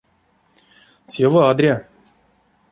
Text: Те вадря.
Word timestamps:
Те 1.09 1.23
вадря. 1.33 1.75